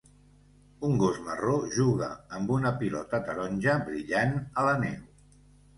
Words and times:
Un 0.87 0.95
gos 1.03 1.19
marró 1.27 1.53
juga 1.75 2.09
amb 2.39 2.55
una 2.57 2.73
pilota 2.81 3.21
taronja 3.29 3.79
brillant 3.91 4.37
a 4.65 4.71
la 4.71 4.79
neu. 4.89 5.03